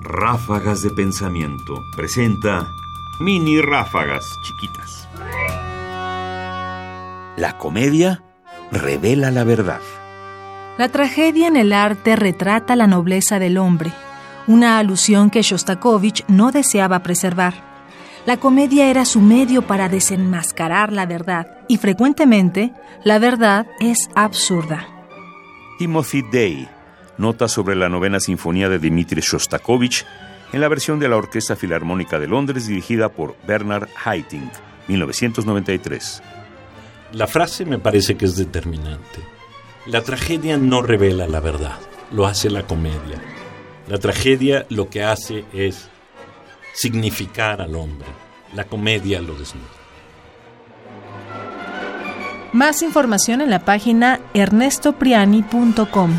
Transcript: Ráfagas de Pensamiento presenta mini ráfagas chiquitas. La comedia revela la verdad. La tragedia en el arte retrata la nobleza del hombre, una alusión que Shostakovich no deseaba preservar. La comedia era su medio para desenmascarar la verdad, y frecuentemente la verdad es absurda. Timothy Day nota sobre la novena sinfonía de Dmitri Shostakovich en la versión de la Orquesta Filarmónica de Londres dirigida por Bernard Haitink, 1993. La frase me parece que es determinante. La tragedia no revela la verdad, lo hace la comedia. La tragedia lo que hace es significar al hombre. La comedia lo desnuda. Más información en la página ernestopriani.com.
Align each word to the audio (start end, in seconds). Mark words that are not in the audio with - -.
Ráfagas 0.00 0.82
de 0.82 0.90
Pensamiento 0.90 1.84
presenta 1.96 2.72
mini 3.18 3.60
ráfagas 3.60 4.38
chiquitas. 4.42 5.08
La 7.36 7.58
comedia 7.58 8.22
revela 8.70 9.30
la 9.30 9.44
verdad. 9.44 9.80
La 10.78 10.88
tragedia 10.90 11.48
en 11.48 11.56
el 11.56 11.72
arte 11.72 12.16
retrata 12.16 12.76
la 12.76 12.86
nobleza 12.86 13.38
del 13.38 13.58
hombre, 13.58 13.92
una 14.46 14.78
alusión 14.78 15.30
que 15.30 15.42
Shostakovich 15.42 16.24
no 16.28 16.52
deseaba 16.52 17.02
preservar. 17.02 17.54
La 18.26 18.36
comedia 18.36 18.90
era 18.90 19.04
su 19.04 19.20
medio 19.20 19.62
para 19.62 19.88
desenmascarar 19.88 20.92
la 20.92 21.06
verdad, 21.06 21.58
y 21.68 21.78
frecuentemente 21.78 22.72
la 23.04 23.18
verdad 23.18 23.66
es 23.80 24.10
absurda. 24.14 24.86
Timothy 25.78 26.22
Day 26.32 26.75
nota 27.18 27.48
sobre 27.48 27.76
la 27.76 27.88
novena 27.88 28.20
sinfonía 28.20 28.68
de 28.68 28.78
Dmitri 28.78 29.20
Shostakovich 29.20 30.04
en 30.52 30.60
la 30.60 30.68
versión 30.68 30.98
de 30.98 31.08
la 31.08 31.16
Orquesta 31.16 31.56
Filarmónica 31.56 32.18
de 32.18 32.28
Londres 32.28 32.66
dirigida 32.66 33.08
por 33.08 33.36
Bernard 33.46 33.88
Haitink, 34.04 34.52
1993. 34.88 36.22
La 37.12 37.26
frase 37.26 37.64
me 37.64 37.78
parece 37.78 38.16
que 38.16 38.24
es 38.24 38.36
determinante. 38.36 39.20
La 39.86 40.02
tragedia 40.02 40.56
no 40.56 40.82
revela 40.82 41.26
la 41.26 41.40
verdad, 41.40 41.78
lo 42.12 42.26
hace 42.26 42.50
la 42.50 42.64
comedia. 42.64 43.22
La 43.88 43.98
tragedia 43.98 44.66
lo 44.68 44.88
que 44.88 45.04
hace 45.04 45.44
es 45.52 45.88
significar 46.74 47.60
al 47.60 47.76
hombre. 47.76 48.08
La 48.54 48.64
comedia 48.64 49.20
lo 49.20 49.34
desnuda. 49.34 49.66
Más 52.52 52.82
información 52.82 53.40
en 53.40 53.50
la 53.50 53.64
página 53.64 54.20
ernestopriani.com. 54.34 56.18